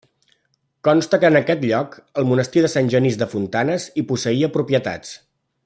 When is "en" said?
1.33-1.37